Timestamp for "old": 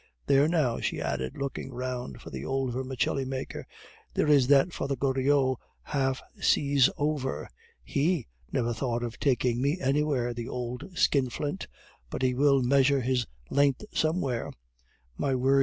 2.43-2.73, 10.47-10.89